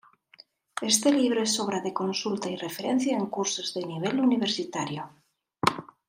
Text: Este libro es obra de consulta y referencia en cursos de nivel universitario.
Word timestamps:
Este 0.93 1.11
libro 1.11 1.43
es 1.43 1.59
obra 1.59 1.79
de 1.79 1.93
consulta 1.93 2.49
y 2.49 2.55
referencia 2.55 3.15
en 3.15 3.27
cursos 3.27 3.71
de 3.75 3.85
nivel 3.85 4.19
universitario. 4.19 5.07